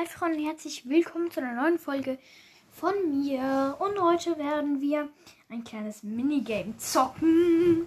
[0.00, 2.18] Hi Freunde, herzlich willkommen zu einer neuen Folge
[2.70, 3.76] von mir.
[3.80, 5.10] Und heute werden wir
[5.50, 7.84] ein kleines Minigame zocken.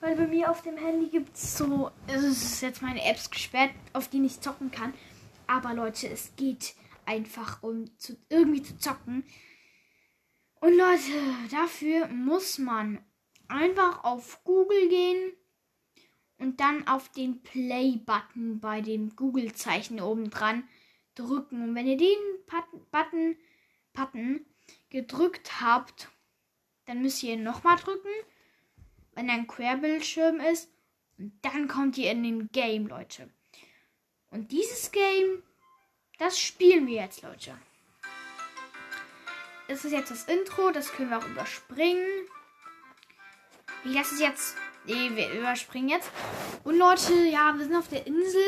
[0.00, 3.72] Weil bei mir auf dem Handy gibt es so, es ist jetzt meine Apps gesperrt,
[3.92, 4.94] auf die ich zocken kann.
[5.46, 9.22] Aber Leute, es geht einfach um zu, irgendwie zu zocken.
[10.60, 11.12] Und Leute,
[11.50, 13.04] dafür muss man
[13.48, 15.32] einfach auf Google gehen
[16.38, 20.64] und dann auf den Play-Button bei dem Google-Zeichen oben dran
[21.18, 21.62] drücken.
[21.62, 22.16] Und wenn ihr den
[22.90, 23.36] Button,
[23.92, 24.46] Button
[24.90, 26.08] gedrückt habt,
[26.86, 28.08] dann müsst ihr nochmal drücken,
[29.14, 30.70] wenn ein Querbildschirm ist.
[31.18, 33.28] Und dann kommt ihr in den Game, Leute.
[34.30, 35.42] Und dieses Game,
[36.18, 37.58] das spielen wir jetzt, Leute.
[39.68, 42.06] Das ist jetzt das Intro, das können wir auch überspringen.
[43.84, 44.56] Ich lasse es jetzt.
[44.86, 46.10] Nee, wir überspringen jetzt.
[46.64, 48.42] Und Leute, ja, wir sind auf der Insel.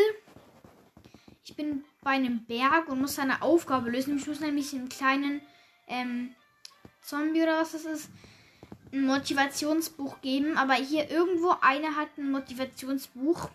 [1.45, 4.19] Ich bin bei einem Berg und muss eine Aufgabe lösen.
[4.19, 5.41] Ich muss nämlich einen kleinen
[5.87, 6.35] ähm,
[7.01, 8.11] Zombie oder was das ist,
[8.93, 10.57] ein Motivationsbuch geben.
[10.57, 13.51] Aber hier irgendwo einer hat ein Motivationsbuch.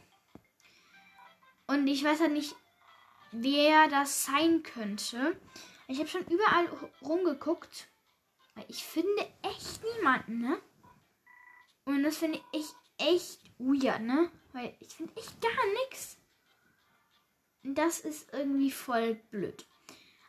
[1.68, 2.56] Und ich weiß ja nicht,
[3.32, 5.40] wer das sein könnte.
[5.88, 6.68] Ich habe schon überall
[7.02, 7.88] rumgeguckt.
[8.68, 10.62] Ich finde echt niemanden, ne?
[11.84, 12.66] Und das finde ich
[12.98, 14.32] echt weird, ne?
[14.54, 16.18] Weil ich finde echt gar nichts.
[17.68, 19.66] Das ist irgendwie voll blöd.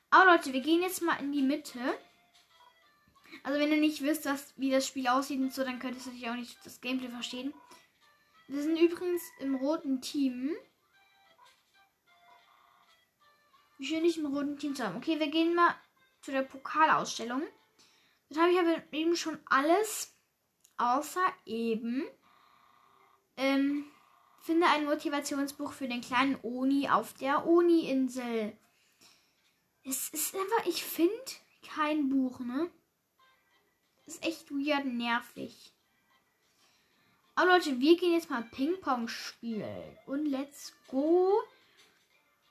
[0.09, 1.79] Aber Leute, wir gehen jetzt mal in die Mitte.
[3.43, 6.07] Also wenn ihr nicht wisst, was, wie das Spiel aussieht und so, dann könnt ihr
[6.07, 7.53] natürlich auch nicht das Gameplay verstehen.
[8.49, 10.57] Wir sind übrigens im roten Team.
[13.77, 14.97] Wie schön ich im roten Team zu haben.
[14.97, 15.75] Okay, wir gehen mal
[16.23, 17.43] zu der Pokalausstellung.
[18.31, 20.17] Das habe ich aber eben schon alles,
[20.79, 22.09] außer eben
[23.37, 23.85] ähm,
[24.47, 28.57] Finde ein Motivationsbuch für den kleinen Oni auf der Oni-Insel.
[29.83, 31.21] Es ist einfach, ich finde
[31.75, 32.71] kein Buch, ne?
[34.07, 35.73] Ist echt weird nervig.
[37.35, 39.99] Aber Leute, wir gehen jetzt mal Ping-Pong spielen.
[40.07, 41.43] Und let's go.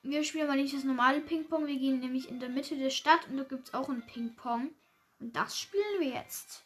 [0.02, 1.66] Wir spielen aber nicht das normale Ping-Pong.
[1.66, 4.70] Wir gehen nämlich in der Mitte der Stadt und da gibt es auch ein Ping-Pong.
[5.18, 6.62] Und das spielen wir jetzt.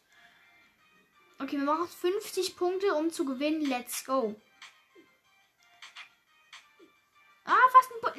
[1.39, 3.65] Okay, wir machen 50 Punkte, um zu gewinnen.
[3.65, 4.35] Let's go.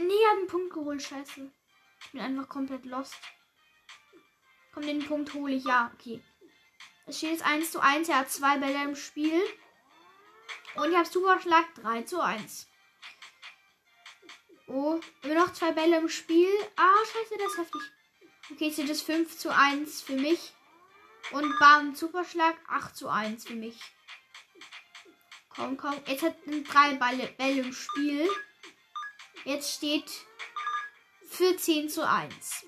[0.10, 1.02] Hat einen Punkt geholt.
[1.02, 1.52] Scheiße.
[2.04, 3.20] Ich bin einfach komplett lost.
[4.74, 5.66] Komm, den Punkt hole ich.
[5.66, 6.24] Ja, okay.
[7.06, 8.10] Es steht jetzt 1 zu 1.
[8.10, 9.42] Er hat zwei Bälle im Spiel.
[10.76, 12.68] Und ich habe Superschlag 3 zu 1.
[14.68, 16.50] Oh, immer noch zwei Bälle im Spiel.
[16.78, 17.82] Ah, scheiße, das ist heftig.
[18.52, 20.54] Okay, jetzt steht es 5 zu 1 für mich.
[21.32, 23.80] Und bam, Superschlag 8 zu 1 für mich.
[25.50, 25.96] Komm, komm.
[26.08, 28.30] Jetzt hat drei Bälle, Bälle im Spiel.
[29.44, 30.12] Jetzt steht
[31.30, 32.66] 14 zu 1.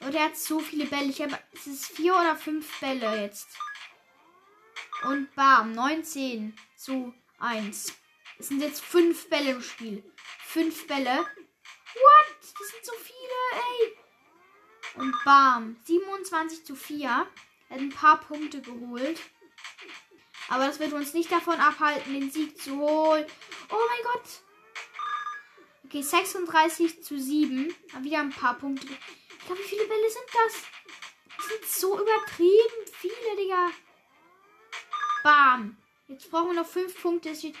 [0.00, 1.10] Und er hat so viele Bälle.
[1.10, 1.38] Ich habe.
[1.52, 3.48] Es ist vier oder fünf Bälle jetzt.
[5.04, 7.94] Und bam, 19 zu 1.
[8.38, 10.02] Es sind jetzt fünf Bälle im Spiel.
[10.40, 11.18] Fünf Bälle.
[11.18, 12.36] What?
[12.40, 13.96] Das sind so viele, ey.
[14.96, 17.08] Und bam, 27 zu 4.
[17.08, 17.26] Er
[17.76, 19.20] hat ein paar Punkte geholt.
[20.48, 23.26] Aber das wird uns nicht davon abhalten, den Sieg zu holen.
[23.70, 24.45] Oh mein Gott.
[25.86, 27.72] Okay, 36 zu 7.
[27.92, 28.88] Haben wieder ein paar Punkte.
[28.88, 30.62] Ich glaube, wie viele Bälle sind das?
[31.36, 33.70] Das sind so übertrieben viele, Digga.
[35.22, 35.76] Bam.
[36.08, 37.30] Jetzt brauchen wir noch 5 Punkte.
[37.30, 37.54] Es steht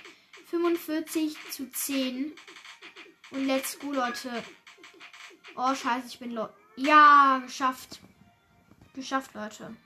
[0.46, 2.34] 45 zu 10.
[3.30, 4.42] Und let's go, Leute.
[5.54, 8.00] Oh, scheiße, ich bin lo Ja, geschafft.
[8.94, 9.76] Geschafft, Leute.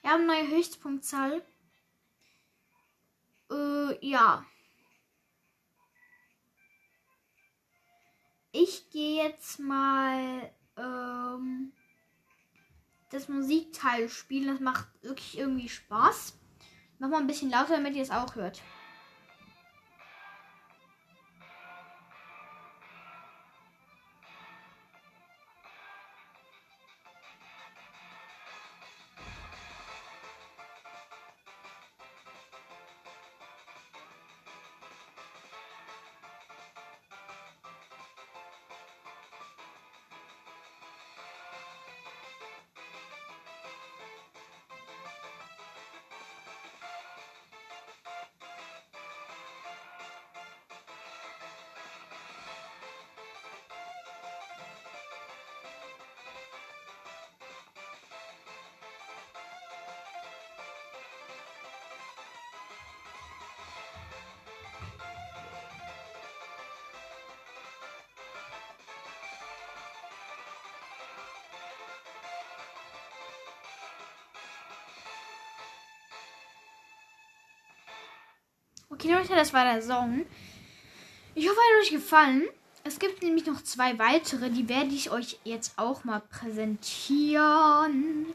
[0.00, 1.44] Wir haben eine neue Höchstpunktzahl.
[3.50, 4.46] Äh, ja.
[8.62, 11.72] Ich gehe jetzt mal ähm,
[13.10, 14.46] das Musikteil spielen.
[14.46, 16.38] Das macht wirklich irgendwie Spaß.
[17.00, 18.62] Mach mal ein bisschen lauter, damit ihr es auch hört.
[78.92, 80.26] Okay, Leute, das war der Song.
[81.34, 82.42] Ich hoffe, er hat euch gefallen.
[82.84, 88.26] Es gibt nämlich noch zwei weitere, die werde ich euch jetzt auch mal präsentieren.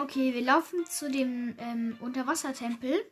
[0.00, 3.04] Okay, wir laufen zu dem ähm, Unterwassertempel.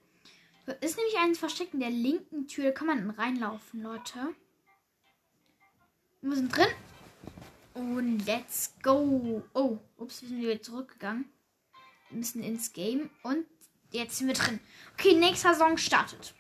[0.80, 2.66] Ist nämlich ein Versteck in der linken Tür.
[2.66, 4.32] Da kann man reinlaufen, Leute.
[6.20, 6.68] Wir sind drin.
[7.74, 9.42] Und let's go.
[9.54, 11.24] Oh, ups, wir sind wieder zurückgegangen.
[12.10, 13.10] Wir müssen ins Game.
[13.24, 13.44] Und
[13.96, 14.60] jetzt sind wir drin.
[14.94, 16.34] Okay, nächster Song startet.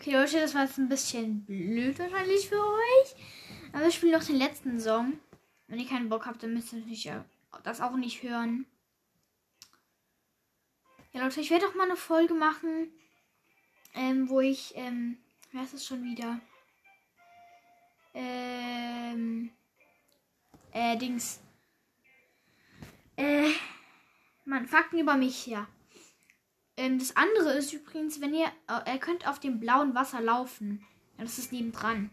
[0.00, 3.14] Okay, Leute, das war jetzt ein bisschen blöd wahrscheinlich für euch.
[3.74, 5.20] Aber ich spiele noch den letzten Song.
[5.66, 7.12] Wenn ihr keinen Bock habt, dann müsst ihr natürlich
[7.64, 8.64] das auch nicht hören.
[11.12, 12.90] Ja, Leute, ich werde auch mal eine Folge machen,
[13.92, 15.18] ähm, wo ich, ähm,
[15.52, 16.40] wer ist es schon wieder?
[18.14, 19.50] Ähm,
[20.72, 21.42] äh, Dings.
[23.16, 23.50] Äh,
[24.46, 25.68] man, Fakten über mich, ja.
[26.80, 30.82] Ähm, das andere ist übrigens, wenn ihr, äh, ihr könnt auf dem blauen Wasser laufen.
[31.18, 32.10] Ja, das ist nebendran.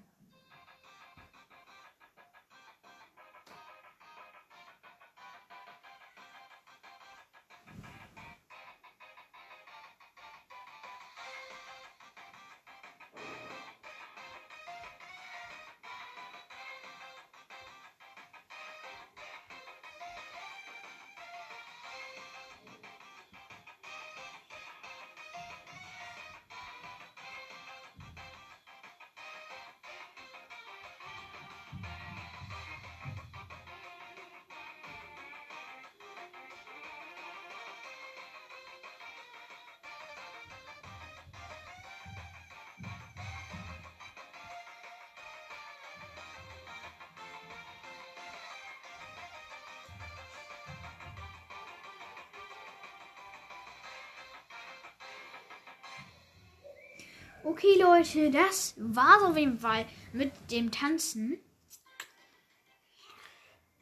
[57.50, 61.40] Okay, Leute, das war's auf jeden Fall mit dem Tanzen.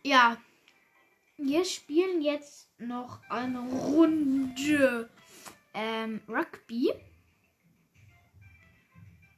[0.04, 0.38] Ja,
[1.38, 5.10] wir spielen jetzt noch eine Runde
[5.74, 6.92] ähm, Rugby.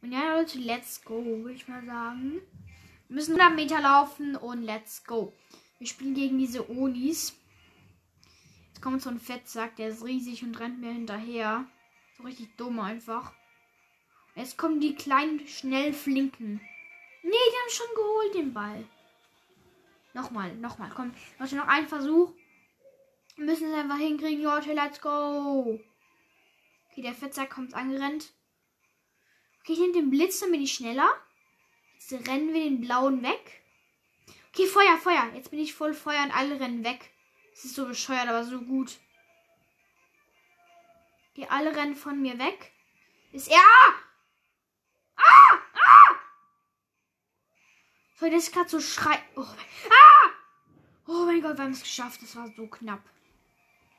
[0.02, 2.42] Und ja, Leute, let's go, würde ich mal sagen.
[3.08, 5.32] Wir müssen 100 Meter laufen und let's go.
[5.80, 7.34] Wir spielen gegen diese Onis.
[8.68, 11.66] Jetzt kommt so ein Fettsack, der ist riesig und rennt mir hinterher.
[12.18, 13.34] So richtig dumm einfach.
[14.38, 16.62] Jetzt kommen die kleinen Schnellflinken.
[17.24, 18.86] Nee, die haben schon geholt den Ball.
[20.14, 20.92] Nochmal, nochmal.
[20.96, 22.32] Komm, Leute, noch ein Versuch.
[23.36, 24.74] Wir müssen es einfach hinkriegen, Leute.
[24.74, 25.80] Let's go.
[26.92, 28.32] Okay, der Fetzer kommt angerannt.
[29.62, 31.10] Okay, ich nehme den Blitz, dann bin ich schneller.
[31.96, 33.64] Jetzt rennen wir den blauen weg.
[34.50, 35.32] Okay, Feuer, Feuer.
[35.34, 37.12] Jetzt bin ich voll Feuer und alle rennen weg.
[37.56, 39.00] Das ist so bescheuert, aber so gut.
[41.38, 42.72] Die alle rennen von mir weg.
[43.32, 43.58] Ist er.
[43.58, 44.07] Ah!
[48.20, 49.22] Weil das gerade so schreit.
[49.36, 50.30] Oh, ah!
[51.08, 52.22] oh mein Gott, wir haben es geschafft.
[52.22, 53.02] Das war so knapp.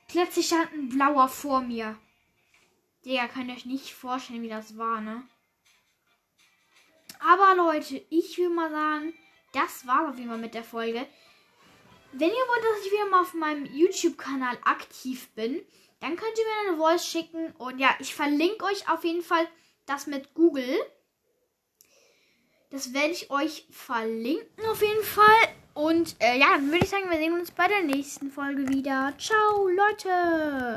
[0.08, 1.98] Plötzlich stand ein blauer vor mir.
[3.04, 5.22] Digga, könnt ihr euch nicht vorstellen, wie das war, ne?
[7.20, 9.14] Aber Leute, ich will mal sagen,
[9.52, 11.06] das war auf jeden Fall mit der Folge.
[12.12, 15.62] Wenn ihr wollt, dass ich wieder mal auf meinem YouTube-Kanal aktiv bin,
[16.00, 17.52] dann könnt ihr mir eine Voice schicken.
[17.52, 19.48] Und ja, ich verlinke euch auf jeden Fall
[19.87, 20.78] das mit Google.
[22.70, 25.48] Das werde ich euch verlinken auf jeden Fall.
[25.72, 29.14] Und äh, ja, dann würde ich sagen, wir sehen uns bei der nächsten Folge wieder.
[29.16, 30.76] Ciao, Leute!